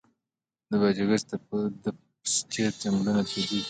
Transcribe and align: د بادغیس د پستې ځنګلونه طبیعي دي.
د 0.69 0.71
بادغیس 0.81 1.23
د 1.29 1.33
پستې 1.85 2.63
ځنګلونه 2.81 3.21
طبیعي 3.29 3.43
دي. 3.49 3.57